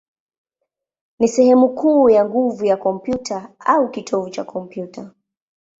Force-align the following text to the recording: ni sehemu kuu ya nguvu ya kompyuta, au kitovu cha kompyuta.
ni 1.19 1.27
sehemu 1.27 1.69
kuu 1.69 2.09
ya 2.09 2.25
nguvu 2.25 2.65
ya 2.65 2.77
kompyuta, 2.77 3.51
au 3.59 3.91
kitovu 3.91 4.29
cha 4.29 4.43
kompyuta. 4.43 5.11